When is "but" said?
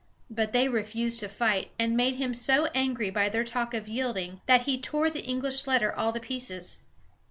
0.31-0.51